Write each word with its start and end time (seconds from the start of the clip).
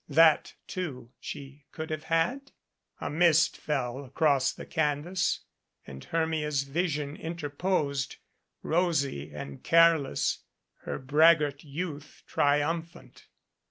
That, 0.09 0.55
too, 0.65 1.11
she 1.19 1.65
could 1.71 1.91
have 1.91 2.05
had? 2.05 2.53
A 2.99 3.07
mist 3.07 3.55
fell 3.55 4.03
across 4.03 4.51
the 4.51 4.65
canvas 4.65 5.41
and 5.85 6.03
Hermia's 6.05 6.63
vision 6.63 7.15
in 7.15 7.35
terposed, 7.37 8.15
rosy 8.63 9.31
and 9.31 9.61
careless, 9.63 10.39
her 10.85 10.97
braggart 10.97 11.63
youth 11.63 12.23
trium 12.25 12.81
phant. 12.81 13.27